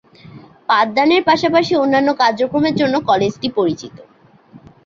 [0.69, 3.95] পাঠদানের পাশাপাশি অন্যান্য কার্যক্রমের জন্য কলেজটি পরিচিত।